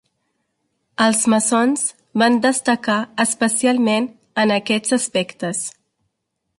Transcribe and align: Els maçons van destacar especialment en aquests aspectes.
Els 1.07 1.19
maçons 1.33 1.83
van 2.23 2.41
destacar 2.47 2.97
especialment 3.27 4.11
en 4.45 4.59
aquests 4.61 5.01
aspectes. 5.03 5.67